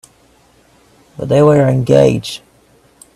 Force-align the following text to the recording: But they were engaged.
But 1.15 1.29
they 1.29 1.43
were 1.43 1.67
engaged. 1.69 2.41